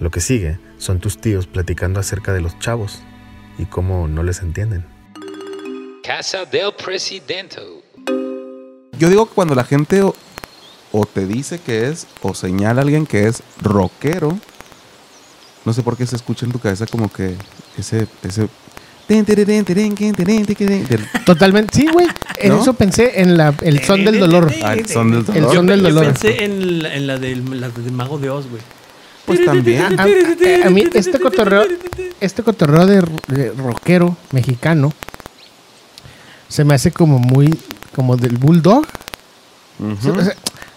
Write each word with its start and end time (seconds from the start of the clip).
Lo 0.00 0.10
que 0.10 0.20
sigue 0.20 0.58
son 0.78 0.98
tus 1.00 1.18
tíos 1.18 1.46
platicando 1.46 2.00
acerca 2.00 2.32
de 2.32 2.40
los 2.40 2.58
chavos 2.58 3.00
y 3.58 3.66
cómo 3.66 4.08
no 4.08 4.22
les 4.22 4.40
entienden. 4.40 4.84
Casa 6.02 6.44
del 6.44 6.72
Presidente. 6.74 7.58
Yo 8.98 9.08
digo 9.08 9.26
que 9.26 9.34
cuando 9.34 9.54
la 9.54 9.64
gente 9.64 10.02
o, 10.02 10.14
o 10.92 11.06
te 11.06 11.26
dice 11.26 11.58
que 11.58 11.88
es, 11.88 12.06
o 12.22 12.34
señala 12.34 12.80
a 12.80 12.84
alguien 12.84 13.06
que 13.06 13.26
es 13.26 13.42
rockero, 13.62 14.38
no 15.64 15.72
sé 15.72 15.82
por 15.82 15.96
qué 15.96 16.06
se 16.06 16.16
escucha 16.16 16.44
en 16.46 16.52
tu 16.52 16.58
cabeza 16.58 16.86
como 16.86 17.10
que 17.10 17.36
ese, 17.78 18.06
ese 18.22 18.48
Totalmente, 21.24 21.76
sí, 21.76 21.86
güey. 21.92 22.06
En 22.38 22.50
¿No? 22.50 22.62
eso 22.62 22.74
pensé 22.74 23.20
en 23.20 23.36
la, 23.36 23.54
el 23.62 23.82
son 23.82 24.04
del 24.04 24.18
dolor. 24.18 24.50
Ah, 24.62 24.74
el 24.74 24.86
son 24.86 25.10
del 25.10 25.20
El 25.20 25.42
dolor. 25.42 25.54
son 25.54 25.66
del 25.66 25.80
Yo 25.80 25.88
dolor. 25.88 26.04
pensé 26.06 26.44
en 26.44 26.82
la, 26.82 26.94
en 26.94 27.06
la 27.06 27.18
del, 27.18 27.60
la 27.60 27.68
del 27.68 27.92
Mago 27.92 28.18
de 28.18 28.30
Oz, 28.30 28.48
güey. 28.48 28.62
Pues 29.26 29.44
también. 29.44 29.82
A, 29.98 30.02
a- 30.02 30.66
a 30.66 30.70
mí 30.70 30.84
este 30.92 31.18
cotorreo, 31.18 31.62
este 32.20 32.42
cotorreo 32.42 32.86
de, 32.86 33.02
de 33.28 33.50
rockero 33.52 34.16
mexicano 34.32 34.92
se 36.48 36.64
me 36.64 36.74
hace 36.74 36.92
como 36.92 37.18
muy, 37.18 37.52
como 37.94 38.16
del 38.16 38.36
bulldog. 38.36 38.84
Ujú. 39.78 40.10
O 40.18 40.22
sea, 40.22 40.34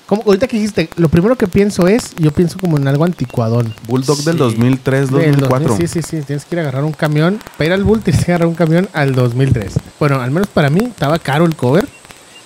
como 0.08 0.24
ahorita 0.26 0.48
que 0.48 0.56
dijiste, 0.58 0.90
lo 0.96 1.10
primero 1.10 1.36
que 1.36 1.48
pienso 1.48 1.88
es, 1.88 2.16
yo 2.18 2.32
pienso 2.32 2.58
como 2.58 2.78
en 2.78 2.88
algo 2.88 3.04
anticuadón. 3.04 3.74
Bulldog 3.88 4.18
del 4.20 4.34
Sí. 4.36 4.40
2003, 4.40 5.12
Del 5.12 5.32
2004. 5.36 5.68
2000, 5.70 5.88
sí, 5.90 6.02
sí, 6.02 6.08
sí. 6.20 6.24
Tienes 6.26 6.46
que 6.46 6.56
ir 6.56 6.60
a 6.60 6.62
agarrar 6.64 6.84
un 6.86 6.94
camión. 6.94 7.40
Para 7.58 7.66
ir 7.68 7.74
al 7.74 7.84
Bull 7.84 8.00
tienes 8.02 8.24
que 8.26 8.32
agarrar 8.32 8.48
un 8.48 8.56
camión 8.56 8.88
al 8.94 9.14
2003. 9.14 9.74
Bueno, 10.00 10.22
al 10.22 10.32
menos 10.32 10.48
para 10.48 10.70
mí 10.70 10.80
estaba 10.86 11.20
caro 11.20 11.46
el 11.46 11.56
cover. 11.56 11.86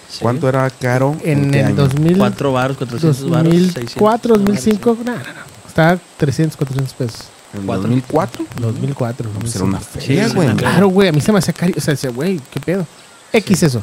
Sí. 0.09 0.17
¿Cuánto 0.21 0.49
era 0.49 0.69
caro? 0.71 1.15
En 1.23 1.53
el 1.53 1.65
año? 1.67 1.75
2000, 1.75 2.17
Cuatro 2.17 2.51
baros, 2.51 2.75
400 2.77 3.29
baros. 3.29 3.53
2004, 3.53 4.35
2005. 4.35 4.97
No, 5.05 5.11
no, 5.13 5.17
no. 5.19 5.50
Estaba 5.71 5.97
300, 6.17 6.57
400 6.57 6.93
pesos. 6.95 7.21
¿En 7.53 7.65
Cuatro. 7.65 7.83
2004? 7.83 8.45
2004. 8.59 9.29
Pues 9.39 9.55
era 9.55 9.63
una 9.63 9.79
2005. 9.79 10.05
feria, 10.05 10.27
güey. 10.27 10.49
sí, 10.49 10.55
Claro, 10.57 10.87
güey. 10.89 11.07
A 11.07 11.11
mí 11.13 11.21
se 11.21 11.31
me 11.31 11.39
hacía 11.39 11.53
cari... 11.53 11.73
O 11.77 11.79
sea, 11.79 11.95
güey, 12.09 12.41
¿qué 12.51 12.59
pedo? 12.59 12.85
X 13.31 13.63
eso. 13.63 13.81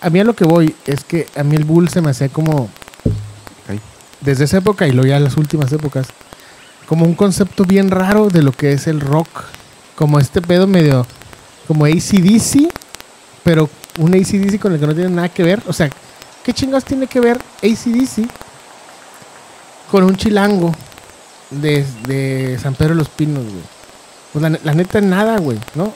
A 0.00 0.08
mí 0.08 0.18
a 0.18 0.24
lo 0.24 0.34
que 0.34 0.46
voy 0.46 0.74
es 0.86 1.04
que 1.04 1.26
a 1.36 1.42
mí 1.42 1.54
el 1.54 1.64
Bull 1.64 1.90
se 1.90 2.00
me 2.00 2.08
hacía 2.08 2.30
como... 2.30 2.70
Desde 4.22 4.44
esa 4.44 4.56
época 4.56 4.86
y 4.88 4.92
luego 4.92 5.08
ya 5.08 5.20
las 5.20 5.36
últimas 5.36 5.70
épocas. 5.72 6.06
Como 6.88 7.04
un 7.04 7.14
concepto 7.14 7.66
bien 7.66 7.90
raro 7.90 8.30
de 8.30 8.40
lo 8.40 8.52
que 8.52 8.72
es 8.72 8.86
el 8.86 9.02
rock. 9.02 9.28
Como 9.94 10.18
este 10.18 10.40
pedo 10.40 10.66
medio... 10.66 11.06
Como 11.68 11.84
ACDC. 11.84 12.72
Pero 13.44 13.68
un 13.98 14.14
ACDC 14.14 14.58
con 14.58 14.72
el 14.72 14.80
que 14.80 14.86
no 14.86 14.94
tiene 14.94 15.10
nada 15.10 15.28
que 15.28 15.42
ver. 15.42 15.62
O 15.66 15.74
sea, 15.74 15.90
¿qué 16.42 16.54
chingados 16.54 16.86
tiene 16.86 17.06
que 17.06 17.20
ver 17.20 17.36
ACDC 17.62 18.26
con 19.90 20.02
un 20.02 20.16
chilango 20.16 20.72
de, 21.50 21.84
de 22.06 22.58
San 22.62 22.74
Pedro 22.74 22.90
de 22.90 22.96
los 22.96 23.08
Pinos, 23.08 23.44
güey? 23.44 23.62
Pues 24.32 24.42
la, 24.42 24.58
la 24.62 24.74
neta, 24.74 25.00
nada, 25.00 25.38
güey, 25.38 25.58
¿no? 25.74 25.92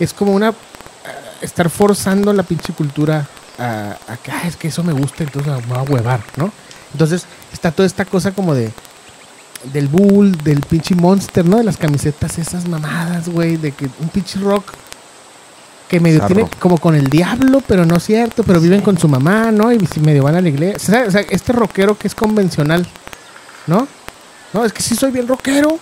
Es 0.00 0.12
como 0.12 0.32
una. 0.32 0.48
ah, 0.48 0.54
estar 1.42 1.70
forzando 1.70 2.32
la 2.32 2.42
pinche 2.42 2.72
cultura 2.72 3.26
a, 3.58 3.96
a 4.08 4.16
que, 4.16 4.30
"Ah, 4.32 4.42
es 4.46 4.56
que 4.56 4.68
eso 4.68 4.82
me 4.82 4.92
gusta, 4.92 5.22
entonces 5.24 5.52
me 5.52 5.66
voy 5.66 5.78
a 5.78 5.82
huevar, 5.82 6.20
¿no? 6.36 6.50
Entonces 6.92 7.24
está 7.52 7.70
toda 7.70 7.86
esta 7.86 8.04
cosa 8.04 8.32
como 8.32 8.54
de. 8.54 8.70
Del 9.72 9.88
bull, 9.88 10.36
del 10.44 10.60
pinche 10.60 10.94
monster, 10.94 11.44
¿no? 11.46 11.56
De 11.56 11.64
las 11.64 11.76
camisetas 11.78 12.38
esas 12.38 12.68
mamadas, 12.68 13.28
güey. 13.28 13.56
De 13.56 13.72
que 13.72 13.88
un 14.00 14.08
pinche 14.08 14.38
rock 14.38 14.72
que 15.88 16.00
medio 16.00 16.20
tiene 16.26 16.42
como 16.60 16.78
con 16.78 16.94
el 16.94 17.08
diablo, 17.08 17.62
pero 17.66 17.86
no 17.86 17.96
es 17.96 18.04
cierto, 18.04 18.42
pero 18.42 18.60
viven 18.60 18.80
con 18.82 18.98
su 18.98 19.08
mamá, 19.08 19.50
¿no? 19.52 19.72
Y 19.72 19.78
medio 20.00 20.22
van 20.24 20.34
a 20.34 20.40
la 20.40 20.48
iglesia. 20.48 21.04
O 21.06 21.10
sea, 21.10 21.20
este 21.20 21.52
rockero 21.52 21.96
que 21.96 22.08
es 22.08 22.14
convencional, 22.14 22.86
¿no? 23.66 23.86
No, 24.54 24.64
es 24.64 24.72
que 24.72 24.82
sí 24.82 24.94
soy 24.94 25.10
bien 25.10 25.26
rockero, 25.26 25.78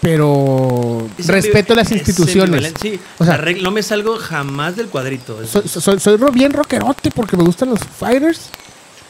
pero 0.00 1.08
Es 1.18 1.26
respeto 1.26 1.74
las 1.74 1.90
es 1.90 1.98
instituciones. 1.98 2.72
Sí, 2.80 3.00
O 3.18 3.24
sea- 3.24 3.38
no 3.62 3.70
me 3.70 3.82
salgo 3.82 4.16
jamás 4.16 4.76
del 4.76 4.88
cuadrito. 4.88 5.38
Soy, 5.46 5.98
soy, 5.98 6.18
bien 6.32 6.52
rockerote 6.52 7.10
porque 7.10 7.36
me 7.36 7.44
gustan 7.44 7.70
los 7.70 7.80
fighters. 7.80 8.50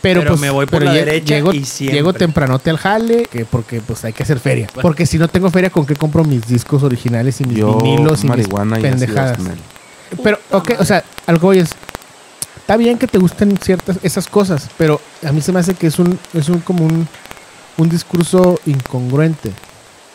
Pero, 0.01 0.21
Pero 0.21 0.31
pues, 0.33 0.41
me 0.41 0.51
voy 0.51 0.67
por 0.67 0.83
la 0.83 0.93
derecha 0.93 1.35
llego, 1.35 1.53
y 1.53 1.65
siempre. 1.65 1.97
llego 1.97 2.13
tempranote 2.13 2.71
al 2.71 2.79
jale 2.79 3.25
que 3.25 3.45
porque 3.45 3.81
pues 3.81 4.05
hay 4.05 4.13
que 4.13 4.23
hacer 4.23 4.39
feria. 4.39 4.69
Bueno. 4.73 4.83
Porque 4.83 5.07
si 5.07 5.19
no 5.19 5.27
tengo 5.27 5.51
feria, 5.51 5.71
¿con 5.71 5.85
qué 5.87 5.97
compro 5.97 6.23
mis 6.23 6.47
discos 6.47 6.85
originales 6.85 7.41
y 7.41 7.45
mis 7.45 7.59
Yo, 7.59 7.79
vinilos 7.79 8.21
y 8.21 8.23
mis 8.23 8.31
marihuana 8.31 8.79
pendejadas? 8.79 9.39
Pero, 10.23 10.39
ok, 10.53 10.75
o 10.79 10.85
sea, 10.85 11.03
algo 11.27 11.53
es. 11.53 11.71
Está 12.59 12.77
bien 12.77 12.97
que 12.97 13.09
te 13.09 13.19
gusten 13.19 13.59
ciertas 13.61 13.99
esas 14.03 14.29
cosas, 14.29 14.69
pero 14.79 15.01
a 15.27 15.33
mí 15.33 15.41
se 15.41 15.51
me 15.53 15.59
hace 15.59 15.75
que 15.75 15.89
es 15.89 15.99
un, 15.99 16.19
es 16.33 16.49
un 16.49 16.61
como 16.61 16.85
un, 16.85 17.09
un 17.79 17.89
discurso 17.89 18.61
incongruente. 18.67 19.53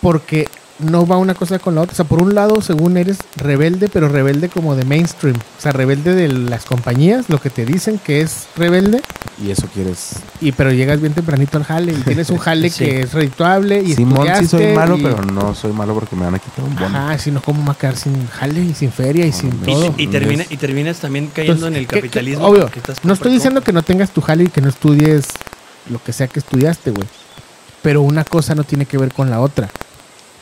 Porque 0.01 0.47
no 0.79 1.05
va 1.05 1.17
una 1.17 1.33
cosa 1.33 1.59
con 1.59 1.75
la 1.75 1.81
otra. 1.81 1.93
O 1.93 1.95
sea, 1.95 2.03
por 2.05 2.21
un 2.21 2.35
lado, 2.35 2.59
según 2.61 2.97
eres 2.97 3.19
rebelde, 3.37 3.87
pero 3.87 4.09
rebelde 4.09 4.49
como 4.49 4.75
de 4.75 4.83
mainstream. 4.83 5.35
O 5.35 5.61
sea, 5.61 5.71
rebelde 5.71 6.13
de 6.13 6.27
las 6.27 6.65
compañías, 6.65 7.29
lo 7.29 7.39
que 7.39 7.49
te 7.49 7.63
dicen 7.65 7.99
que 8.03 8.19
es 8.21 8.47
rebelde, 8.57 9.01
Y 9.41 9.51
eso 9.51 9.67
quieres. 9.73 10.15
y 10.41 10.51
pero 10.51 10.71
llegas 10.73 10.99
bien 10.99 11.13
tempranito 11.13 11.57
al 11.57 11.63
jale 11.63 11.93
y 11.93 11.95
tienes 12.01 12.29
un 12.31 12.37
jale 12.39 12.69
Sí. 12.71 12.83
que 12.85 13.01
es 13.01 13.13
redituable 13.13 13.81
y 13.81 13.93
Simón 13.93 14.27
sí 14.39 14.47
soy 14.47 14.73
malo, 14.73 14.97
y- 14.97 15.03
pero 15.03 15.21
no 15.23 15.55
soy 15.55 15.71
malo 15.71 15.93
porque 15.93 16.15
me 16.17 16.25
van 16.25 16.35
a 16.35 16.39
quitar 16.39 16.65
un 16.65 16.75
bono. 16.75 16.87
Ajá, 16.87 17.17
si 17.17 17.31
no, 17.31 17.41
¿cómo 17.41 17.61
me 17.61 17.67
va 17.67 17.73
a 17.73 17.77
quedar 17.77 17.95
sin 17.95 18.27
jale 18.27 18.59
y 18.61 18.73
sin 18.73 18.91
feria 18.91 19.25
y 19.25 19.31
sin 19.31 19.51
Y- 19.53 19.71
y, 19.71 19.73
todo? 19.73 19.93
y 19.95 20.07
termina, 20.07 20.43
y 20.49 20.57
terminas 20.57 20.97
también 20.97 21.27
cayendo 21.27 21.67
Entonces, 21.67 21.77
en 21.77 21.81
el 21.81 21.87
¿qué- 21.87 21.95
qué- 21.95 22.01
capitalismo. 22.01 22.45
obvio, 22.47 22.69
no 23.03 23.13
estoy 23.13 23.31
diciendo 23.31 23.61
que 23.61 23.71
no 23.71 23.83
tengas 23.83 24.09
tu 24.09 24.19
jale 24.21 24.45
y 24.45 24.47
que 24.47 24.59
no 24.59 24.69
estudies 24.69 25.27
lo 25.89 26.03
que 26.03 26.11
sea 26.11 26.27
que 26.27 26.39
estudiaste, 26.39 26.91
güey. 26.91 27.07
Pero 27.83 28.01
una 28.01 28.23
cosa 28.23 28.55
no 28.55 28.63
tiene 28.63 28.85
que 28.87 28.97
ver 28.97 29.13
con 29.13 29.29
la 29.29 29.39
otra. 29.41 29.69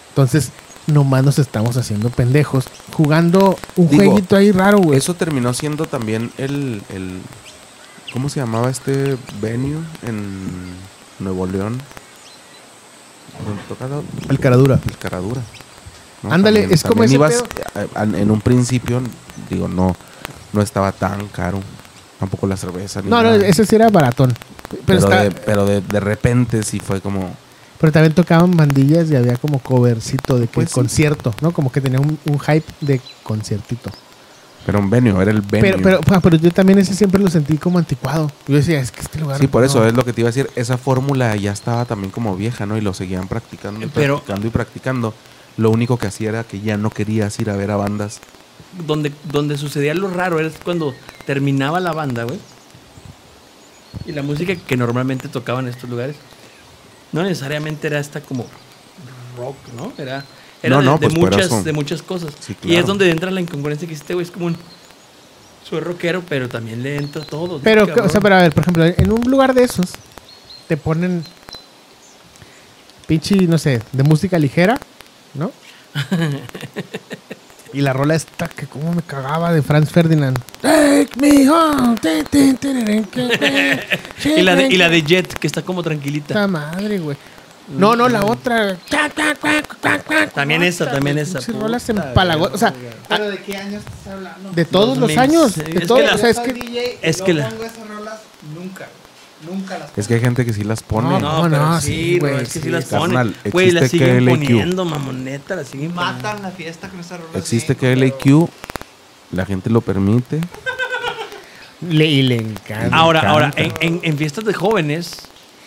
Entonces, 0.09 0.51
nomás 0.87 1.23
nos 1.23 1.39
estamos 1.39 1.75
haciendo 1.75 2.09
pendejos 2.09 2.65
jugando 2.93 3.57
un 3.75 3.89
Digo, 3.89 4.03
jueguito 4.05 4.35
ahí 4.37 4.51
raro, 4.53 4.77
güey. 4.79 4.97
Eso 4.97 5.13
terminó 5.15 5.53
siendo 5.53 5.85
también 5.85 6.31
el, 6.37 6.81
el. 6.89 7.19
¿Cómo 8.13 8.29
se 8.29 8.39
llamaba 8.39 8.69
este 8.69 9.17
venue 9.41 9.79
en 10.03 10.75
Nuevo 11.19 11.45
León? 11.47 11.81
El 14.29 14.39
caradura. 14.39 14.79
el 14.87 14.97
Caradura. 14.97 15.41
¿no? 16.23 16.31
Ándale, 16.31 16.61
También- 16.61 16.75
es 16.75 16.83
como 16.83 17.03
ese 17.03 17.15
ibas, 17.15 17.43
eh, 17.75 17.87
En 17.95 18.29
un 18.29 18.41
principio, 18.41 19.01
digo, 19.49 19.67
no, 19.67 19.95
no 20.53 20.61
estaba 20.61 20.91
tan 20.91 21.27
caro. 21.29 21.59
Tampoco 22.19 22.45
la 22.45 22.55
cerveza. 22.55 23.01
ni 23.01 23.09
No, 23.09 23.23
no, 23.23 23.31
ese 23.31 23.65
sí 23.65 23.75
era 23.75 23.89
baratón. 23.89 24.33
Pero, 24.71 24.83
Pero, 24.85 24.99
está- 24.99 25.23
de, 25.23 25.31
pero 25.31 25.65
de, 25.65 25.81
de 25.81 25.99
repente 25.99 26.63
sí 26.63 26.79
fue 26.79 27.01
como. 27.01 27.35
pero 27.79 27.91
también 27.91 28.13
tocaban 28.13 28.55
bandillas 28.55 29.09
y 29.11 29.15
había 29.15 29.35
como 29.37 29.59
covercito 29.59 30.37
de 30.39 30.47
que 30.47 30.53
Pues 30.53 30.69
sí. 30.69 30.75
concierto, 30.75 31.33
¿no? 31.41 31.51
Como 31.51 31.71
que 31.71 31.81
tenía 31.81 31.99
un, 31.99 32.17
un 32.25 32.39
hype 32.39 32.65
de 32.81 33.01
conciertito. 33.23 33.89
Pero 34.65 34.77
un 34.79 34.91
venue, 34.91 35.19
era 35.19 35.31
el 35.31 35.41
venue. 35.41 35.71
Pero, 35.71 35.81
pero, 35.81 36.01
pa, 36.01 36.19
pero 36.19 36.37
yo 36.37 36.51
también 36.51 36.77
ese 36.77 36.93
siempre 36.93 37.19
lo 37.19 37.29
sentí 37.31 37.57
como 37.57 37.79
anticuado. 37.79 38.31
Yo 38.47 38.55
decía, 38.55 38.79
es 38.79 38.91
que 38.91 39.01
este 39.01 39.19
lugar. 39.19 39.39
Sí, 39.39 39.47
por 39.47 39.63
eso 39.63 39.85
es 39.87 39.93
lo 39.95 40.05
que 40.05 40.13
te 40.13 40.21
iba 40.21 40.29
a 40.29 40.31
decir. 40.31 40.49
Esa 40.55 40.77
fórmula 40.77 41.35
ya 41.35 41.51
estaba 41.51 41.85
también 41.85 42.11
como 42.11 42.35
vieja, 42.35 42.67
¿no? 42.67 42.77
Y 42.77 42.81
lo 42.81 42.93
seguían 42.93 43.27
practicando 43.27 43.83
y 43.83 43.89
Pero- 43.89 44.17
practicando 44.17 44.47
y 44.47 44.49
practicando. 44.51 45.13
Lo 45.57 45.71
único 45.71 45.97
que 45.97 46.05
hacía 46.07 46.29
era 46.29 46.43
que 46.43 46.61
ya 46.61 46.77
no 46.77 46.91
querías 46.91 47.37
ir 47.39 47.49
a 47.49 47.55
ver 47.55 47.71
a 47.71 47.75
bandas. 47.77 48.19
donde, 48.87 49.11
donde 49.31 49.57
sucedía 49.57 49.93
lo 49.95 50.09
raro 50.09 50.39
era 50.39 50.49
cuando 50.63 50.93
terminaba 51.25 51.79
la 51.79 51.91
banda, 51.91 52.23
güey. 52.23 52.39
Y 54.05 54.11
la 54.11 54.23
música 54.23 54.55
que 54.55 54.77
normalmente 54.77 55.27
tocaban 55.27 55.65
en 55.65 55.73
estos 55.73 55.89
lugares 55.89 56.15
no 57.11 57.23
necesariamente 57.23 57.87
era 57.87 57.99
esta 57.99 58.21
como 58.21 58.45
rock, 59.37 59.55
¿no? 59.75 59.93
Era, 59.97 60.23
era 60.63 60.75
No, 60.75 60.79
de, 60.81 60.85
no, 60.85 60.97
de 60.97 61.09
pues 61.09 61.17
muchas, 61.17 61.63
de 61.63 61.73
muchas 61.73 62.01
cosas. 62.01 62.33
Sí, 62.39 62.55
Y 62.63 62.75
es 62.75 62.85
donde 62.85 63.09
entra 63.09 63.31
la 63.31 63.41
incongruencia 63.41 63.87
que 63.87 63.93
este 63.93 64.13
güey 64.13 64.25
es 64.25 64.31
como 64.31 64.47
un 64.47 64.57
soy 65.69 65.79
rockero, 65.79 66.23
pero 66.27 66.49
también 66.49 66.83
le 66.83 66.97
entra 66.97 67.23
todo. 67.23 67.59
Pero, 67.63 67.87
cabrón. 67.87 68.05
o 68.07 68.09
sea, 68.09 68.21
pero 68.21 68.35
a 68.35 68.41
ver, 68.41 68.53
por 68.53 68.63
ejemplo, 68.63 68.85
en 68.85 69.11
un 69.11 69.21
lugar 69.29 69.53
de 69.53 69.63
esos 69.63 69.91
te 70.67 70.77
ponen 70.77 71.23
pinche, 73.07 73.35
no 73.47 73.57
sé, 73.57 73.81
de 73.91 74.03
música 74.03 74.39
ligera, 74.39 74.79
¿no? 75.33 75.51
y 77.73 77.81
la 77.81 77.93
rola 77.93 78.15
esta 78.15 78.47
que 78.47 78.67
como 78.67 78.93
me 78.93 79.01
cagaba 79.01 79.51
de 79.53 79.61
Franz 79.61 79.89
Ferdinand. 79.89 80.37
Take 80.61 81.09
me 81.19 81.49
home. 81.49 81.95
que- 82.01 82.25
y, 84.37 84.41
la 84.41 84.55
de, 84.55 84.67
y 84.67 84.77
la 84.77 84.89
de 84.89 85.01
Jet, 85.03 85.33
que 85.33 85.47
está 85.47 85.61
como 85.61 85.81
tranquilita. 85.83 86.29
Puta 86.29 86.47
madre, 86.47 86.99
güey. 86.99 87.17
No, 87.69 87.95
no, 87.95 88.09
la 88.09 88.25
otra. 88.25 88.75
También 90.33 90.63
esa, 90.63 90.91
también 90.91 91.17
esa. 91.17 91.39
Rolas. 91.39 92.53
O 92.53 92.57
sea, 92.57 92.73
¿Pero 93.07 93.29
de 93.29 93.37
qué 93.43 93.55
años 93.57 93.81
estás 93.85 94.13
hablando? 94.13 94.51
de 94.51 94.65
todos 94.65 94.97
los 94.97 95.13
2000, 95.15 95.19
años. 95.19 95.51
sí. 95.53 95.61
De 95.61 95.69
Es 95.71 95.79
que 95.79 95.85
todos, 95.85 96.03
la- 96.03 96.15
o 96.15 96.17
sea, 96.17 96.29
es 96.29 96.39
que... 96.39 96.99
es 97.01 97.19
no 97.19 97.25
que 97.25 97.33
la- 97.33 97.49
pongo 97.49 97.63
esas 97.63 97.87
rolas 97.87 98.19
nunca. 98.53 98.87
Nunca 99.49 99.77
las 99.79 99.97
Es 99.97 100.07
que 100.07 100.13
hay 100.15 100.19
gente 100.21 100.45
que 100.45 100.53
sí 100.53 100.63
las 100.63 100.83
pone. 100.83 101.09
No, 101.09 101.19
No, 101.19 101.49
no, 101.49 101.49
pero 101.49 101.81
sí, 101.81 101.87
sí, 101.87 102.19
güey, 102.19 102.35
es 102.35 102.39
que 102.53 102.59
sí, 102.59 102.59
sí, 102.61 102.69
las 102.69 102.85
carnal, 102.85 103.31
ponen. 103.33 103.51
Güey, 103.51 103.71
las 103.71 103.83
existe 103.85 104.05
siguen 104.05 104.25
KLQ. 104.25 104.29
poniendo, 104.47 104.85
mamoneta, 104.85 105.55
las 105.55 105.67
siguen 105.67 105.91
poniendo. 105.91 106.13
Matan 106.23 106.41
la 106.43 106.51
fiesta 106.51 106.89
con 106.89 106.99
esas 106.99 107.19
rolas. 107.19 107.35
Existe 107.35 107.75
que 107.75 107.95
LAQ, 107.95 108.49
la 109.31 109.45
gente 109.45 109.69
lo 109.69 109.81
permite. 109.81 110.41
Le, 111.89 112.05
y 112.05 112.21
le 112.21 112.35
encanta. 112.37 112.95
Ahora, 112.95 113.19
encanta. 113.21 113.31
ahora, 113.33 113.51
en, 113.55 113.73
en- 113.81 113.99
en 114.03 114.17
fiestas 114.17 114.45
de 114.45 114.53
jóvenes, 114.53 115.17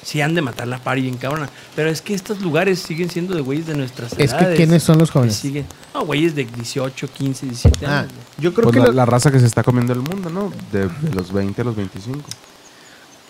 sí 0.04 0.20
han 0.20 0.34
de 0.34 0.42
matar 0.42 0.68
la 0.68 0.78
pari 0.78 1.02
bien 1.02 1.16
cabrona. 1.16 1.48
Pero 1.74 1.90
es 1.90 2.00
que 2.02 2.14
estos 2.14 2.40
lugares 2.40 2.78
siguen 2.78 3.10
siendo 3.10 3.34
de 3.34 3.40
güeyes 3.40 3.66
de 3.66 3.74
nuestras 3.74 4.12
Es 4.12 4.30
edades. 4.30 4.50
que 4.50 4.54
¿quiénes 4.56 4.82
son 4.84 4.98
los 4.98 5.10
jóvenes? 5.10 5.34
siguen. 5.34 5.66
No, 5.92 6.04
güeyes 6.06 6.36
de 6.36 6.44
18, 6.44 7.08
15, 7.12 7.46
17 7.46 7.86
Ah, 7.86 8.00
años. 8.00 8.12
güey. 8.12 8.24
yo 8.38 8.54
creo 8.54 8.64
Pues 8.64 8.74
que 8.74 8.80
la, 8.80 8.86
lo- 8.86 8.92
la 8.92 9.06
raza 9.06 9.32
que 9.32 9.40
se 9.40 9.46
está 9.46 9.64
comiendo 9.64 9.92
el 9.92 10.00
mundo, 10.00 10.30
¿no? 10.30 10.52
De, 10.70 10.86
de 10.88 11.14
los 11.14 11.32
20 11.32 11.62
a 11.62 11.64
los 11.64 11.74
25. 11.74 12.20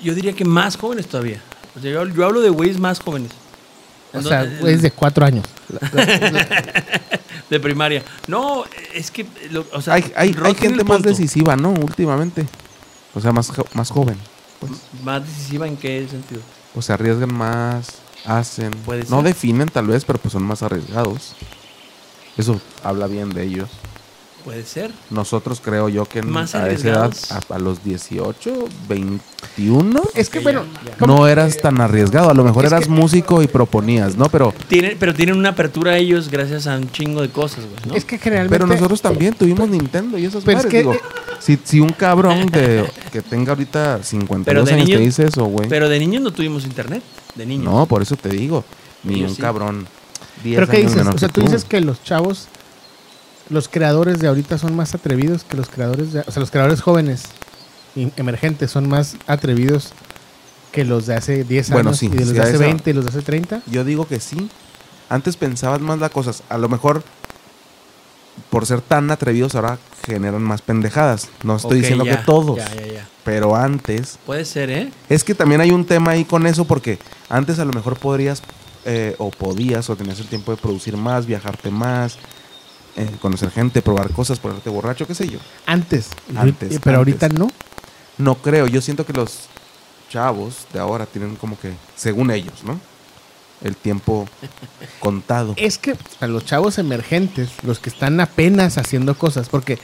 Yo 0.03 0.15
diría 0.15 0.33
que 0.33 0.45
más 0.45 0.77
jóvenes 0.77 1.07
todavía. 1.07 1.41
O 1.77 1.81
sea, 1.81 1.91
yo, 1.91 2.07
yo 2.07 2.25
hablo 2.25 2.41
de 2.41 2.51
güeyes 2.51 2.79
más 2.79 3.01
jóvenes. 3.01 3.31
o 4.13 4.21
sea, 4.23 4.43
Entonces, 4.43 4.77
es 4.77 4.83
de 4.83 4.91
cuatro 4.91 5.25
años. 5.25 5.45
de 7.51 7.61
primaria. 7.61 8.03
No, 8.27 8.65
es 8.95 9.11
que. 9.11 9.27
lo- 9.51 9.67
o 9.73 9.81
sea, 9.81 9.95
hay 9.95 10.13
hay, 10.17 10.37
hay 10.43 10.55
gente 10.55 10.85
más 10.85 11.03
decisiva, 11.03 11.57
¿no? 11.57 11.71
Últimamente. 11.71 12.47
O 13.15 13.21
sea, 13.21 13.33
más, 13.33 13.53
más 13.75 13.91
joven. 13.91 14.17
Pues. 14.61 14.73
Más 15.03 15.23
decisiva 15.27 15.67
en 15.67 15.77
qué 15.77 16.07
sentido. 16.11 16.41
O 16.75 16.83
se 16.83 16.93
arriesgan 16.93 17.33
más, 17.33 17.89
hacen. 18.25 18.71
Puede 18.85 19.05
no 19.05 19.17
ser. 19.17 19.25
definen 19.27 19.69
tal 19.69 19.87
vez, 19.87 20.05
pero 20.05 20.19
pues 20.19 20.33
son 20.33 20.43
más 20.43 20.63
arriesgados. 20.63 21.35
Eso 22.37 22.61
habla 22.83 23.07
bien 23.07 23.31
de 23.31 23.45
ellos. 23.45 23.71
Puede 24.45 24.63
ser. 24.65 24.91
Nosotros 25.09 25.61
creo 25.65 25.89
yo 25.89 26.05
que 26.05 26.21
Más 26.23 26.55
a 26.55 26.69
esa 26.69 26.89
edad, 26.89 27.15
a, 27.31 27.55
a 27.55 27.59
los 27.59 27.83
18, 27.83 28.53
21, 28.89 30.03
Es 30.15 30.29
que, 30.29 30.41
bueno, 30.41 30.65
no 31.07 31.27
eras 31.27 31.57
tan 31.57 31.81
arriesgado. 31.81 32.29
A 32.29 32.35
lo 32.35 32.45
mejor 32.45 32.67
Es 32.67 32.73
eras 32.73 32.85
que- 32.85 32.91
músico 32.91 33.43
y 33.43 33.47
proponías, 33.47 34.17
¿no? 34.17 34.29
Pero, 34.29 34.53
Tienen, 34.69 34.97
pero 34.99 35.15
tienen 35.15 35.37
una 35.39 35.51
apertura 35.51 35.97
ellos 35.97 36.29
gracias 36.29 36.67
a 36.67 36.77
un 36.77 36.91
chingo 36.91 37.23
de 37.23 37.31
cosas, 37.31 37.61
güey. 37.65 37.77
¿no? 37.89 37.95
es 37.95 38.05
que 38.05 38.19
generalmente... 38.19 38.55
pero 38.59 38.67
nosotros 38.67 39.01
también 39.01 39.33
tuvimos 39.35 39.69
Nintendo 39.69 40.19
y 40.19 40.27
esas 40.27 40.45
Pero 40.45 40.59
es 40.59 40.67
que- 40.67 40.79
Digo, 40.79 40.95
si, 41.41 41.59
si 41.65 41.81
un 41.81 41.91
cabrón 41.91 42.47
de, 42.49 42.85
que 43.13 43.23
tenga 43.23 43.53
ahorita 43.53 44.03
52 44.03 44.45
Pero 44.45 44.65
de 44.65 44.73
años 44.75 44.87
niño- 44.89 44.99
te 44.99 45.05
dice 45.05 45.25
eso, 45.27 45.45
güey. 45.47 45.69
Pero 45.71 45.89
de 45.89 45.99
niños 45.99 46.23
no 46.23 46.33
tuvimos 46.33 46.65
internet. 46.67 47.03
De 47.35 47.47
niños. 47.47 47.65
No, 47.65 47.87
por 47.87 48.03
eso 48.03 48.17
te 48.17 48.29
digo. 48.29 48.63
Ni 49.05 49.23
un 49.25 49.35
sí. 49.35 49.41
cabrón. 49.41 49.87
10 50.43 50.57
¿Pero 50.57 50.69
qué 50.71 50.77
años 50.79 50.91
dices? 50.93 50.97
menor 50.99 51.15
O 51.15 51.19
sea, 51.19 51.29
que 51.29 51.33
tú 51.35 51.41
dices 51.43 51.65
que 51.65 51.81
los 51.81 52.03
chavos, 52.03 52.49
los 53.51 53.69
creadores 53.69 54.19
de 54.21 54.29
ahorita 54.29 54.59
son 54.59 54.75
más 54.77 54.95
atrevidos 54.95 55.45
que 55.45 55.57
los 55.57 55.69
creadores 55.69 56.13
de... 56.13 56.21
O 56.21 56.31
sea, 56.31 56.41
los 56.41 56.51
creadores 56.51 56.81
jóvenes, 56.81 57.25
y 57.95 58.11
emergentes, 58.17 58.71
son 58.71 58.89
más 58.89 59.17
atrevidos 59.27 59.93
que 60.73 60.85
los 60.85 61.07
de 61.07 61.15
hace 61.15 61.45
10 61.45 61.71
Bueno, 61.71 61.91
años 61.91 61.99
sí, 61.99 62.07
y 62.07 62.09
de 62.11 62.21
los 62.25 62.33
de 62.33 62.41
hace 62.41 62.51
esa- 62.55 62.65
20 62.65 62.91
y 62.91 62.93
los 62.93 63.05
de 63.05 63.11
hace 63.11 63.23
30. 63.23 63.63
Yo 63.67 63.85
digo 63.85 64.07
que 64.09 64.19
sí. 64.21 64.49
Antes 65.09 65.37
pensabas 65.37 65.81
más 65.81 65.99
las 65.99 66.11
cosas. 66.11 66.43
A 66.49 66.59
lo 66.59 66.69
mejor 66.69 67.05
por 68.51 68.67
ser 68.67 68.81
tan 68.81 69.11
atrevidos 69.11 69.55
ahora 69.55 69.79
generan 70.05 70.43
más 70.43 70.61
pendejadas. 70.63 71.29
No 71.45 71.57
estoy 71.57 71.81
diciendo 71.81 72.05
ya, 72.05 72.19
que 72.19 72.25
todos, 72.25 72.57
Ya, 72.57 72.75
ya, 72.75 72.87
ya. 72.87 73.09
pero 73.25 73.55
antes 73.55 74.19
Puede 74.27 74.45
ser, 74.45 74.71
¿eh? 74.71 74.91
es 75.09 75.23
que 75.23 75.35
también 75.35 75.61
hay 75.61 75.71
un 75.71 75.85
tema 75.87 76.13
ahí 76.13 76.25
con 76.25 76.47
eso 76.47 76.65
porque 76.65 76.99
antes 77.29 77.59
a 77.61 77.65
lo 77.65 77.73
mejor 77.73 77.97
podrías 77.97 78.43
eh, 78.87 79.15
o 79.19 79.31
podías 79.31 79.89
o 79.89 79.97
tenías 79.97 80.19
el 80.19 80.27
tiempo 80.27 80.51
de 80.51 80.57
producir 80.61 80.97
más, 80.97 81.27
viajarte 81.27 81.71
más, 81.71 82.19
eh, 82.97 83.11
conocer 83.21 83.51
gente, 83.51 83.83
probar 83.83 84.11
cosas, 84.11 84.39
ponerte 84.39 84.71
borracho, 84.71 85.07
qué 85.07 85.15
sé 85.15 85.29
yo. 85.29 85.39
Antes. 85.67 86.09
Antes, 86.37 86.79
pero 86.83 86.99
ahorita 86.99 87.29
no. 87.29 87.49
No 88.19 88.37
creo, 88.37 88.69
yo 88.69 88.81
siento 88.81 89.05
que 89.05 89.13
los 89.13 89.49
chavos 90.09 90.67
de 90.73 90.79
ahora 90.79 91.07
tienen 91.07 91.35
como 91.35 91.59
que, 91.59 91.73
según 91.97 92.31
ellos, 92.31 92.63
¿no? 92.63 92.79
El 93.63 93.77
tiempo 93.77 94.29
contado. 95.01 95.55
Es 95.57 95.79
que 95.79 95.97
a 96.21 96.27
los 96.29 96.45
chavos 96.45 96.79
emergentes, 96.79 97.51
los 97.63 97.81
que 97.81 97.91
están 97.91 98.21
apenas 98.21 98.79
haciendo 98.79 99.17
cosas, 99.17 99.49
porque 99.49 99.79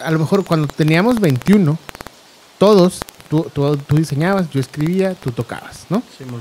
a 0.00 0.10
lo 0.10 0.18
mejor 0.18 0.44
cuando 0.44 0.68
teníamos 0.68 1.20
21, 1.20 1.78
todos, 2.58 3.00
tú, 3.28 3.50
tú, 3.52 3.76
tú 3.76 3.96
diseñabas, 3.96 4.48
yo 4.50 4.60
escribía, 4.60 5.14
tú 5.14 5.30
tocabas, 5.30 5.86
¿no? 5.90 6.02
Simón. 6.16 6.40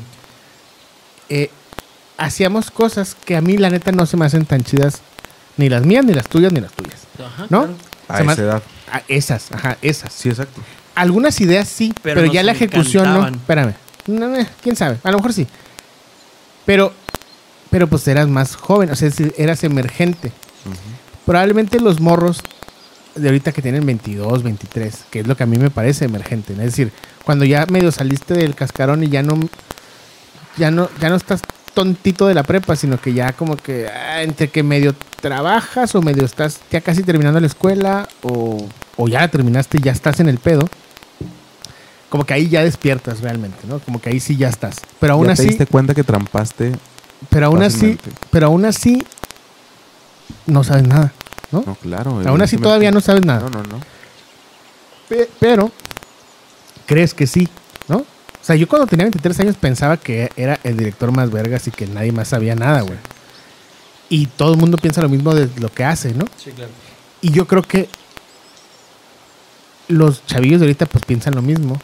Eh, 1.28 1.50
hacíamos 2.18 2.72
cosas 2.72 3.16
que 3.16 3.36
a 3.36 3.42
mí 3.42 3.58
la 3.58 3.70
neta 3.70 3.92
no 3.92 4.06
se 4.06 4.16
me 4.16 4.26
hacen 4.26 4.46
tan 4.46 4.64
chidas, 4.64 5.02
ni 5.58 5.70
las 5.70 5.86
mías, 5.86 6.06
ni 6.06 6.14
las 6.14 6.28
tuyas, 6.28 6.52
ni 6.52 6.62
las 6.62 6.72
tuyas. 6.72 7.02
Ajá, 7.20 7.48
¿No? 7.50 7.62
claro. 7.62 7.76
A 8.08 8.22
esa 8.22 8.42
edad. 8.42 8.64
Ah, 8.92 9.02
esas, 9.08 9.52
ajá, 9.52 9.78
esas. 9.82 10.14
Sí, 10.14 10.30
exacto. 10.30 10.62
Algunas 10.94 11.40
ideas 11.42 11.68
sí, 11.68 11.94
pero, 12.02 12.16
Pero 12.16 12.28
no 12.28 12.34
ya 12.34 12.44
la 12.44 12.52
ejecución 12.52 13.14
no. 13.14 13.28
Espérame. 13.28 13.74
No, 14.08 14.34
quién 14.62 14.76
sabe, 14.76 15.00
a 15.04 15.12
lo 15.12 15.18
mejor 15.18 15.34
sí. 15.34 15.48
Pero, 16.66 16.94
pero 17.70 17.88
pues 17.88 18.08
eras 18.08 18.28
más 18.28 18.56
joven, 18.56 18.92
o 18.92 18.96
sea, 18.96 19.10
eras 19.38 19.64
emergente. 19.64 20.32
Probablemente 21.26 21.80
los 21.80 22.00
morros 22.00 22.42
de 23.16 23.28
ahorita 23.28 23.52
que 23.52 23.62
tienen 23.62 23.86
22, 23.86 24.44
23, 24.44 25.06
que 25.10 25.22
es 25.22 25.28
lo 25.28 25.36
que 25.36 25.44
a 25.44 25.46
mí 25.46 25.58
me 25.58 25.70
parece 25.70 26.06
emergente. 26.06 26.54
¿no? 26.54 26.62
Es 26.62 26.72
decir, 26.72 26.92
cuando 27.24 27.46
ya 27.46 27.66
medio 27.66 27.92
saliste 27.92 28.34
del 28.34 28.56
cascarón 28.56 29.04
y 29.04 29.10
ya 29.10 29.24
no, 29.24 29.40
ya 30.58 30.70
no, 30.70 30.90
ya 31.00 31.10
no 31.10 31.16
estás 31.16 31.42
tontito 31.76 32.26
de 32.26 32.34
la 32.34 32.42
prepa, 32.42 32.76
sino 32.76 33.00
que 33.00 33.14
ya 33.14 33.34
como 33.34 33.56
que 33.58 33.88
ah, 33.88 34.24
entre 34.24 34.48
que 34.50 34.64
medio 34.64 34.96
trabajas 35.22 35.94
o 35.94 36.02
medio 36.02 36.26
estás 36.26 36.60
ya 36.72 36.82
casi 36.82 37.04
terminando 37.04 37.40
la 37.40 37.46
escuela 37.48 38.08
o, 38.24 38.68
o 38.98 39.08
ya 39.08 39.20
la 39.22 39.28
terminaste 39.28 39.78
y 39.78 39.82
ya 39.82 39.92
estás 39.92 40.20
en 40.20 40.28
el 40.30 40.40
pedo. 40.40 40.68
Como 42.10 42.26
que 42.26 42.34
ahí 42.34 42.48
ya 42.50 42.64
despiertas 42.64 43.22
realmente, 43.22 43.58
¿no? 43.68 43.80
Como 43.80 44.00
que 44.02 44.10
ahí 44.10 44.20
sí 44.20 44.38
ya 44.38 44.48
estás. 44.48 44.78
Pero 45.00 45.14
aún 45.14 45.24
ya 45.28 45.36
te 45.36 45.42
así, 45.42 45.48
diste 45.50 45.66
cuenta 45.68 45.94
que 45.94 46.04
trampaste. 46.04 46.72
pero 47.30 47.48
aún 47.48 47.62
así, 47.62 48.00
pero 48.32 48.48
aún 48.48 48.66
así 48.66 49.06
no 50.46 50.64
sabes 50.64 50.88
nada, 50.88 51.12
¿no? 51.52 51.64
No, 51.66 51.76
claro. 51.76 52.22
aún 52.26 52.42
así 52.42 52.58
todavía 52.58 52.92
no 52.92 53.02
sabes 53.02 53.26
nada. 53.26 53.42
No, 53.42 53.50
no, 53.50 53.64
no. 53.64 53.80
Pe- 55.10 55.30
pero 55.40 55.72
crees 56.86 57.14
que 57.14 57.28
sí. 57.28 57.50
O 58.46 58.48
sea, 58.48 58.56
yo 58.56 58.68
cuando 58.68 58.86
tenía 58.86 59.06
23 59.06 59.40
años 59.40 59.56
pensaba 59.56 59.98
que 59.98 60.30
era 60.36 60.60
el 60.64 60.78
director 60.78 61.12
más 61.12 61.32
vergas 61.32 61.68
y 61.68 61.72
que 61.72 61.88
nadie 61.88 62.12
más 62.12 62.28
sabía 62.28 62.54
nada, 62.54 62.82
güey. 62.82 63.00
Y 64.08 64.28
todo 64.28 64.54
el 64.54 64.60
mundo 64.60 64.78
piensa 64.78 65.02
lo 65.02 65.10
mismo 65.10 65.34
de 65.34 65.50
lo 65.60 65.70
que 65.70 65.84
hace, 65.84 66.14
¿no? 66.14 66.26
Sí, 66.38 66.52
claro. 66.52 66.70
Y 67.22 67.32
yo 67.32 67.48
creo 67.48 67.64
que 67.64 67.90
los 69.88 70.24
chavillos 70.28 70.60
de 70.60 70.68
ahorita 70.68 70.86
pues 70.86 71.04
piensan 71.06 71.34
lo 71.34 71.42
mismo. 71.42 71.82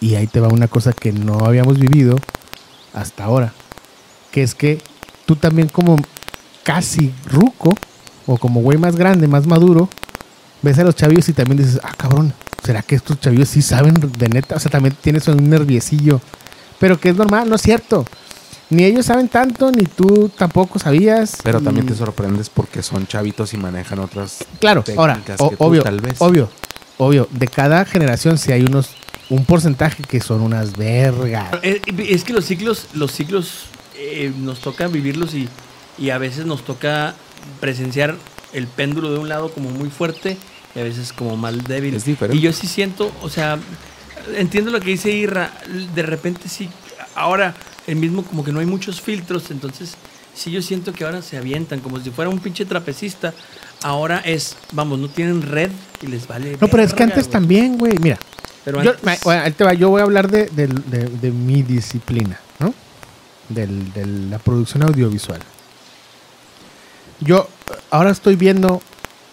Y 0.00 0.16
ahí 0.16 0.26
te 0.26 0.40
va 0.40 0.48
una 0.48 0.66
cosa 0.66 0.92
que 0.92 1.12
no 1.12 1.46
habíamos 1.46 1.78
vivido 1.78 2.16
hasta 2.94 3.22
ahora. 3.22 3.52
Que 4.32 4.42
es 4.42 4.56
que 4.56 4.80
tú 5.24 5.36
también 5.36 5.68
como 5.68 5.94
casi 6.64 7.14
ruco 7.26 7.76
o 8.26 8.38
como 8.38 8.60
güey 8.60 8.76
más 8.76 8.96
grande, 8.96 9.28
más 9.28 9.46
maduro, 9.46 9.88
ves 10.62 10.80
a 10.80 10.82
los 10.82 10.96
chavillos 10.96 11.28
y 11.28 11.32
también 11.32 11.58
dices, 11.58 11.78
ah, 11.84 11.92
cabrón, 11.96 12.34
¿será 12.64 12.82
que 12.82 12.94
estos 12.94 13.20
chavillos 13.20 13.48
sí 13.48 13.62
saben 13.62 13.94
de 14.18 14.28
neta? 14.28 14.56
O 14.56 14.60
sea, 14.60 14.70
también 14.70 14.96
tienes 15.00 15.26
un 15.28 15.48
nerviecillo. 15.48 16.20
Pero 16.78 16.98
que 16.98 17.10
es 17.10 17.16
normal, 17.16 17.48
no 17.48 17.56
es 17.56 17.62
cierto. 17.62 18.04
Ni 18.70 18.84
ellos 18.84 19.06
saben 19.06 19.28
tanto, 19.28 19.70
ni 19.70 19.84
tú 19.84 20.30
tampoco 20.36 20.78
sabías. 20.78 21.38
Pero 21.44 21.60
también 21.60 21.86
y- 21.86 21.90
te 21.90 21.94
sorprendes 21.96 22.48
porque 22.48 22.82
son 22.82 23.06
chavitos 23.06 23.52
y 23.54 23.56
manejan 23.58 23.98
otras. 23.98 24.44
Claro, 24.60 24.82
ahora, 24.96 25.14
técnicas 25.14 25.40
o- 25.40 25.50
que 25.50 25.56
tú, 25.56 25.64
obvio, 25.64 25.82
tal 25.82 26.00
vez. 26.00 26.20
obvio, 26.20 26.48
obvio, 26.98 27.28
de 27.30 27.48
cada 27.48 27.84
generación 27.84 28.38
sí 28.38 28.50
hay 28.52 28.62
unos, 28.62 28.90
un 29.28 29.44
porcentaje 29.44 30.02
que 30.04 30.20
son 30.20 30.40
unas 30.40 30.76
vergas. 30.76 31.52
Eh, 31.62 31.80
Es 32.08 32.24
que 32.24 32.32
los 32.32 32.44
ciclos, 32.46 32.86
los 32.94 33.12
ciclos 33.12 33.64
eh, 33.96 34.32
nos 34.38 34.60
toca 34.60 34.88
vivirlos 34.88 35.34
y, 35.34 35.48
y 35.98 36.10
a 36.10 36.18
veces 36.18 36.46
nos 36.46 36.64
toca 36.64 37.14
presenciar 37.60 38.16
el 38.52 38.66
péndulo 38.66 39.12
de 39.12 39.18
un 39.18 39.28
lado 39.28 39.50
como 39.52 39.70
muy 39.70 39.90
fuerte 39.90 40.36
y 40.74 40.80
a 40.80 40.82
veces 40.84 41.12
como 41.12 41.36
más 41.36 41.64
débil. 41.66 41.94
Es 41.94 42.04
diferente. 42.04 42.36
Y 42.36 42.40
yo 42.40 42.52
sí 42.52 42.66
siento, 42.66 43.12
o 43.22 43.28
sea, 43.28 43.58
entiendo 44.36 44.70
lo 44.70 44.80
que 44.80 44.90
dice 44.90 45.10
Irra, 45.10 45.52
de 45.94 46.02
repente 46.02 46.48
sí, 46.48 46.68
ahora 47.14 47.54
el 47.86 47.96
mismo 47.96 48.22
como 48.24 48.44
que 48.44 48.52
no 48.52 48.60
hay 48.60 48.66
muchos 48.66 49.00
filtros, 49.00 49.50
entonces 49.50 49.94
sí 50.34 50.50
yo 50.50 50.62
siento 50.62 50.92
que 50.92 51.04
ahora 51.04 51.20
se 51.22 51.36
avientan 51.36 51.80
como 51.80 52.00
si 52.00 52.10
fuera 52.10 52.30
un 52.30 52.38
pinche 52.38 52.64
trapecista. 52.64 53.34
Ahora 53.84 54.18
es, 54.24 54.56
vamos, 54.70 54.98
no 55.00 55.08
tienen 55.08 55.42
red 55.42 55.70
y 56.00 56.06
les 56.06 56.28
vale. 56.28 56.56
No, 56.60 56.68
pero 56.68 56.84
es 56.84 56.94
que 56.94 57.02
antes 57.02 57.28
también, 57.28 57.76
güey, 57.78 57.98
mira, 57.98 58.16
Pero 58.64 58.80
yo, 58.82 58.90
antes- 58.92 59.04
ma- 59.04 59.16
bueno, 59.24 59.42
ahí 59.42 59.50
te 59.52 59.64
va, 59.64 59.72
yo 59.74 59.90
voy 59.90 60.00
a 60.00 60.04
hablar 60.04 60.30
de, 60.30 60.46
del- 60.46 60.88
de- 60.88 61.08
de 61.08 61.30
mi 61.32 61.62
disciplina, 61.64 62.38
¿no? 62.60 62.72
Del- 63.48 63.92
de 63.92 64.06
la 64.06 64.38
producción 64.38 64.84
audiovisual. 64.84 65.40
Yo 67.20 67.48
ahora 67.90 68.10
estoy 68.10 68.36
viendo, 68.36 68.80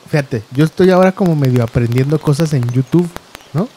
fíjate, 0.09 0.43
yo 0.51 0.65
estoy 0.65 0.89
ahora 0.89 1.11
como 1.11 1.35
medio 1.35 1.63
aprendiendo 1.63 2.19
cosas 2.19 2.53
en 2.53 2.67
YouTube, 2.71 3.09
¿no? 3.53 3.67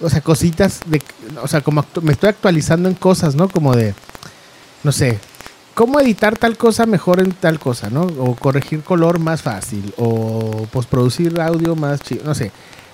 O 0.00 0.10
sea, 0.10 0.20
cositas 0.20 0.80
de, 0.86 1.00
o 1.42 1.48
sea, 1.48 1.60
como 1.60 1.84
me 2.02 2.12
estoy 2.12 2.30
actualizando 2.30 2.88
en 2.88 2.94
cosas, 2.94 3.34
¿no? 3.34 3.48
Como 3.48 3.74
de, 3.74 3.94
no 4.82 4.92
sé, 4.92 5.18
cómo 5.74 6.00
editar 6.00 6.36
tal 6.36 6.56
cosa 6.56 6.86
mejor 6.86 7.20
en 7.20 7.32
tal 7.32 7.58
cosa, 7.58 7.90
¿no? 7.90 8.02
O 8.02 8.34
corregir 8.34 8.82
color 8.82 9.18
más 9.18 9.42
fácil, 9.42 9.94
o 9.96 10.66
postproducir 10.72 11.40
audio 11.40 11.76
más 11.76 12.00
chido, 12.00 12.24
no 12.24 12.34
sé. 12.34 12.50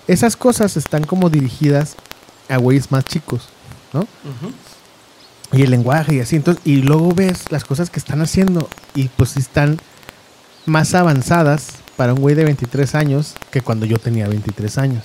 Esas 0.06 0.36
cosas 0.36 0.76
están 0.76 1.04
como 1.04 1.30
dirigidas 1.30 1.96
a 2.48 2.58
güeyes 2.58 2.90
más 2.90 3.04
chicos, 3.04 3.48
¿no? 3.92 4.06
Y 5.52 5.62
el 5.62 5.70
lenguaje 5.70 6.16
y 6.16 6.20
así. 6.20 6.36
Entonces, 6.36 6.62
y 6.66 6.76
luego 6.76 7.14
ves 7.14 7.50
las 7.50 7.64
cosas 7.64 7.90
que 7.90 7.98
están 7.98 8.20
haciendo 8.20 8.68
y 8.94 9.08
pues 9.08 9.36
están 9.36 9.78
más 10.66 10.94
avanzadas 10.94 11.79
para 11.96 12.14
un 12.14 12.20
güey 12.20 12.34
de 12.34 12.44
23 12.44 12.94
años 12.94 13.34
que 13.50 13.60
cuando 13.60 13.86
yo 13.86 13.98
tenía 13.98 14.26
23 14.28 14.78
años. 14.78 15.04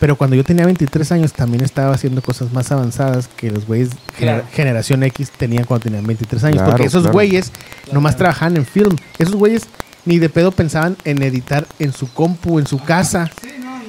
Pero 0.00 0.16
cuando 0.16 0.34
yo 0.34 0.42
tenía 0.42 0.64
23 0.66 1.12
años 1.12 1.32
también 1.32 1.62
estaba 1.62 1.94
haciendo 1.94 2.20
cosas 2.20 2.52
más 2.52 2.72
avanzadas 2.72 3.28
que 3.36 3.50
los 3.52 3.64
güeyes 3.66 3.90
gener- 4.18 4.40
Claro. 4.40 4.44
generación 4.52 5.02
X 5.04 5.30
tenían 5.36 5.64
cuando 5.64 5.84
tenían 5.84 6.04
23 6.04 6.42
años. 6.44 6.56
Claro, 6.56 6.70
porque 6.72 6.86
esos 6.86 7.02
claro. 7.02 7.12
güeyes 7.12 7.52
nomás 7.92 8.16
trabajaban 8.16 8.56
en 8.56 8.66
film. 8.66 8.96
Esos 9.18 9.36
güeyes 9.36 9.62
ni 10.04 10.18
de 10.18 10.28
pedo 10.28 10.50
pensaban 10.50 10.96
en 11.04 11.22
editar 11.22 11.66
en 11.78 11.92
su 11.92 12.12
compu, 12.12 12.58
en 12.58 12.66
su 12.66 12.78
casa. 12.80 13.30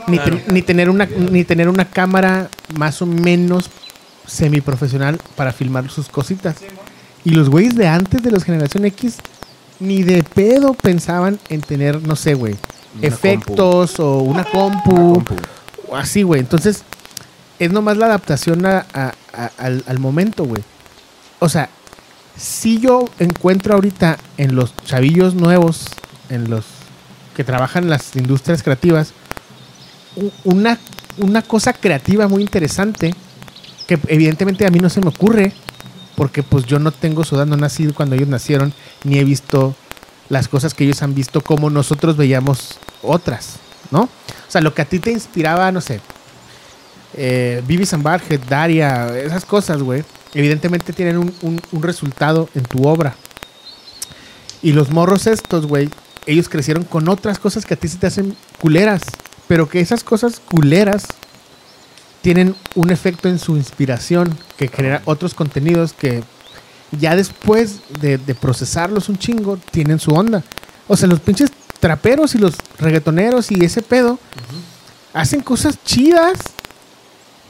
Ni, 0.08 0.18
Claro. 0.20 0.38
ten- 0.38 0.54
ni 0.54 0.62
tener 0.62 0.90
una, 0.92 1.08
ni 1.08 1.44
tener 1.44 1.68
una 1.70 1.86
cámara 1.86 2.50
más 2.78 3.02
o 3.02 3.08
menos 3.08 3.72
semiprofesional 4.28 5.20
para 5.36 5.54
filmar 5.54 5.90
sus 5.90 6.08
cositas. 6.10 6.56
Y 7.26 7.32
los 7.32 7.50
güeyes 7.50 7.76
de 7.76 7.88
antes 7.88 8.22
de 8.22 8.32
los 8.32 8.44
generación 8.44 8.86
X 8.86 9.18
ni 9.84 10.04
de 10.04 10.24
pedo 10.24 10.74
pensaban 10.74 11.40
en 11.50 11.62
tener, 11.62 12.02
no 12.08 12.16
sé, 12.16 12.34
güey, 12.34 12.56
efectos 13.02 14.00
o 14.00 14.20
una 14.20 14.44
compu, 14.44 14.92
Una 14.96 15.14
compu. 15.26 15.36
o 15.90 15.96
así, 15.96 16.24
güey. 16.24 16.40
Entonces, 16.40 16.84
es 17.60 17.72
nomás 17.72 17.98
la 17.98 18.06
adaptación 18.08 18.66
a- 18.66 18.86
a- 18.94 19.14
a- 19.34 19.52
al, 19.58 19.84
al 19.88 20.00
momento, 20.00 20.46
güey. 20.46 20.64
O 21.40 21.50
sea, 21.50 21.70
si 22.38 22.80
yo 22.80 23.06
encuentro 23.20 23.76
ahorita 23.76 24.18
en 24.38 24.56
los 24.56 24.76
chavillos 24.86 25.36
nuevos, 25.36 25.86
en 26.30 26.50
los 26.50 26.66
que 27.36 27.44
trabajan 27.44 27.84
en 27.86 27.90
las 27.90 28.16
industrias 28.16 28.64
creativas, 28.64 29.14
una, 30.44 30.78
una 31.18 31.42
cosa 31.42 31.74
creativa 31.74 32.28
muy 32.28 32.42
interesante 32.42 33.14
que 33.88 34.00
evidentemente 34.08 34.66
a 34.66 34.70
mí 34.70 34.80
no 34.80 34.90
se 34.90 35.02
me 35.02 35.10
ocurre 35.10 35.52
porque 36.16 36.44
pues 36.44 36.66
yo 36.66 36.80
no 36.80 36.92
tengo 36.92 37.24
su 37.24 37.36
edad, 37.36 37.46
no 37.46 37.58
nací 37.58 37.88
cuando 37.88 38.16
ellos 38.16 38.28
nacieron, 38.28 38.74
ni 39.04 39.18
he 39.20 39.24
visto 39.24 39.76
las 40.30 40.48
cosas 40.48 40.74
que 40.74 40.84
ellos 40.84 41.02
han 41.02 41.14
visto 41.16 41.42
como 41.42 41.70
nosotros 41.70 42.18
veíamos 42.18 42.78
otras, 43.02 43.56
¿no? 43.92 44.02
O 44.04 44.10
sea, 44.52 44.62
lo 44.62 44.74
que 44.74 44.82
a 44.82 44.86
ti 44.86 45.00
te 45.00 45.12
inspiraba, 45.12 45.72
no 45.72 45.82
sé, 45.82 46.00
eh, 47.16 47.62
Butthead, 47.66 48.40
Daria, 48.48 49.18
esas 49.20 49.46
cosas, 49.46 49.82
güey, 49.82 50.04
evidentemente 50.34 50.94
tienen 50.94 51.18
un, 51.18 51.34
un- 51.42 51.62
un 51.72 51.84
resultado 51.84 52.50
en 52.56 52.64
tu 52.64 52.88
obra. 52.88 53.16
Y 54.62 54.72
los 54.72 54.90
morros 54.92 55.28
estos, 55.28 55.66
güey, 55.68 55.90
ellos 56.26 56.48
crecieron 56.50 56.84
con 56.86 57.10
otras 57.10 57.38
cosas 57.38 57.66
que 57.66 57.74
a 57.74 57.78
ti 57.78 57.88
se 57.88 57.98
te 57.98 58.08
hacen 58.08 58.36
culeras, 58.62 59.02
pero 59.48 59.68
que 59.68 59.80
esas 59.82 60.04
cosas 60.04 60.40
culeras 60.40 61.06
tienen 62.24 62.56
un 62.74 62.90
efecto 62.90 63.30
en 63.30 63.38
su 63.38 63.56
inspiración 63.58 64.36
que 64.58 64.68
genera 64.70 65.04
otros 65.06 65.36
contenidos 65.36 65.94
que 65.94 66.24
ya 66.92 67.16
después 67.16 67.82
de, 68.02 68.18
de 68.18 68.34
procesarlos 68.34 69.10
un 69.10 69.18
chingo 69.20 69.58
tienen 69.72 70.00
su 70.00 70.12
onda. 70.12 70.42
O 70.88 70.98
sea, 70.98 71.08
los 71.08 71.20
pinches 71.20 71.52
traperos 71.80 72.34
y 72.34 72.38
los 72.40 72.56
reggaetoneros 72.80 73.52
y 73.52 73.64
ese 73.64 73.82
pedo 73.82 74.18
hacen 75.14 75.42
cosas 75.42 75.78
chidas, 75.84 76.40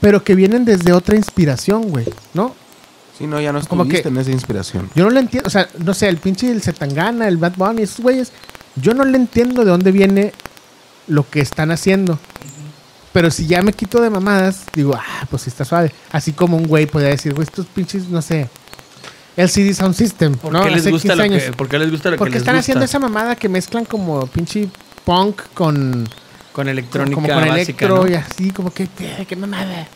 pero 0.02 0.24
que 0.24 0.36
vienen 0.36 0.66
desde 0.66 0.92
otra 0.92 1.16
inspiración, 1.16 1.84
güey, 1.90 2.08
¿no? 2.34 2.56
Sí, 3.18 3.28
no, 3.28 3.40
ya 3.40 3.54
no 3.54 3.62
Como 3.66 3.84
estuviste 3.84 4.04
que- 4.04 4.10
en 4.10 4.18
esa 4.18 4.32
inspiración. 4.32 4.90
Yo 4.96 5.04
no 5.06 5.12
le 5.12 5.20
entiendo, 5.20 5.48
o 5.48 5.52
sea, 5.52 5.70
no 5.78 5.94
sé, 5.94 6.10
el 6.10 6.18
pinche 6.18 6.52
el 6.52 6.62
Zetangana, 6.62 7.28
el 7.28 7.38
Bad 7.38 7.54
Bunny, 7.58 7.84
esos 7.84 8.00
güeyes, 8.00 8.32
yo 8.76 8.94
no 8.96 9.06
le 9.06 9.18
entiendo 9.18 9.64
de 9.64 9.70
dónde 9.72 9.92
viene 9.92 10.34
lo 11.08 11.30
que 11.30 11.42
están 11.42 11.70
haciendo. 11.70 12.18
Pero 13.14 13.30
si 13.32 13.46
ya 13.46 13.62
me 13.62 13.72
quito 13.74 14.02
de 14.02 14.10
mamadas, 14.10 14.64
digo, 14.74 14.94
ah, 14.96 15.26
pues 15.30 15.44
sí 15.44 15.50
está 15.50 15.64
suave. 15.64 15.92
Así 16.12 16.34
como 16.34 16.58
un 16.58 16.66
güey 16.68 16.88
podría 16.88 17.10
decir, 17.12 17.34
güey, 17.34 17.46
estos 17.48 17.68
pinches, 17.68 18.08
no 18.10 18.22
sé, 18.24 18.50
LCD 19.38 19.74
Sound 19.74 19.94
System, 19.96 20.34
¿Por, 20.36 20.52
¿no? 20.52 20.64
qué 20.64 20.72
les 20.72 20.88
gusta 20.90 21.10
15 21.10 21.16
lo 21.16 21.24
años. 21.24 21.44
que, 21.44 21.52
¿Por 21.54 21.70
qué 21.70 21.80
les 21.80 21.92
gusta 21.92 22.10
lo 22.12 22.18
Porque 22.18 22.32
que 22.34 22.36
les 22.40 22.42
están 22.42 22.56
gusta? 22.56 22.60
haciendo 22.72 22.86
esa 22.86 23.00
mamada 23.00 23.36
que 23.36 23.48
mezclan 23.50 23.86
como 23.86 24.26
pinche 24.28 24.68
punk 25.06 25.42
con, 25.54 26.10
Con 26.54 26.68
electrónica 26.68 27.16
como 27.16 27.28
con 27.28 27.38
básica, 27.38 27.86
electro 27.86 28.04
¿no? 28.04 28.08
y 28.10 28.16
así, 28.16 28.50
como 28.52 28.72
que, 28.74 28.84
"Eh, 29.00 29.26
qué 29.28 29.36
mamada. 29.36 29.88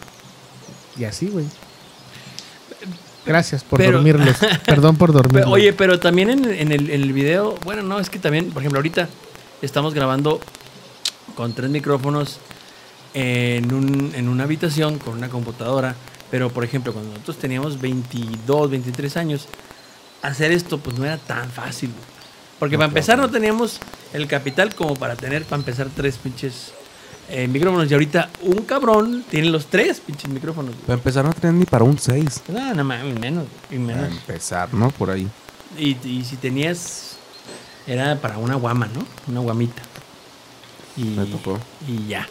Y 0.98 1.04
así, 1.04 1.28
güey. 1.28 1.46
Gracias 3.26 3.64
por 3.64 3.80
Pero- 3.80 3.94
dormirlos. 3.94 4.36
Perdón 4.66 4.96
por. 4.96 5.28
Pero, 5.32 5.50
oye, 5.50 5.74
pero 5.74 6.00
también 6.00 6.30
en, 6.30 6.46
en 6.46 6.72
el, 6.72 6.90
en 6.90 7.02
el 7.02 7.14
video, 7.14 7.56
bueno, 7.66 7.82
no, 7.84 8.00
es 8.00 8.10
que 8.10 8.20
también, 8.20 8.52
por 8.52 8.62
ejemplo, 8.62 8.78
ahorita 8.80 9.10
estamos 9.62 9.94
grabando 9.94 10.40
con 11.36 11.54
tres 11.54 11.70
micrófonos 11.70 12.40
en, 13.18 13.74
un, 13.74 14.12
en 14.14 14.30
una 14.30 14.44
habitación 14.44 15.00
con 15.00 15.16
una 15.18 15.30
computadora, 15.30 15.96
pero 16.30 16.50
por 16.52 16.64
ejemplo, 16.64 16.94
cuando 16.94 17.12
nosotros 17.12 17.38
teníamos 17.40 17.82
22, 17.82 18.70
23 18.70 19.18
años, 19.18 19.48
hacer 20.22 20.52
esto 20.52 20.78
pues 20.78 20.98
no 21.00 21.06
era 21.06 21.18
tan 21.18 21.50
fácil. 21.50 21.92
Porque 22.60 22.76
para 22.78 22.88
empezar 22.90 23.18
no 23.18 23.30
teníamos 23.30 23.80
el 24.14 24.28
capital 24.28 24.76
como 24.76 24.96
para 24.96 25.16
tener, 25.16 25.44
para 25.46 25.60
empezar, 25.60 25.88
tres 25.96 26.18
pinches 26.18 26.74
eh, 27.30 27.48
micrófonos. 27.48 27.90
Y 27.90 27.94
ahorita 27.94 28.30
un 28.44 28.64
cabrón 28.66 29.24
tiene 29.30 29.50
los 29.50 29.66
tres 29.66 30.00
pinches 30.00 30.30
micrófonos. 30.30 30.72
güey. 30.74 30.86
Para 30.86 30.98
empezar 30.98 31.26
no 31.26 31.34
tenían 31.34 31.60
ni 31.60 31.66
para 31.66 31.84
un 31.86 31.98
6. 31.98 32.44
No, 32.50 32.74
no 32.76 32.84
mames, 32.84 33.20
menos, 33.20 33.46
y 33.72 33.78
Para 33.78 33.98
menos. 34.02 34.12
empezar, 34.12 34.74
¿no? 34.74 34.90
Por 34.92 35.10
ahí. 35.10 35.28
Y, 35.78 35.98
y 36.08 36.24
si 36.24 36.36
tenías. 36.36 37.18
Era 37.88 38.16
para 38.20 38.38
una 38.38 38.56
guama, 38.56 38.88
¿no? 38.94 39.06
Una 39.28 39.40
guamita. 39.40 39.82
Y, 40.98 41.04
Me 41.06 41.26
tocó. 41.26 41.58
Y 41.88 42.08
ya. 42.08 42.28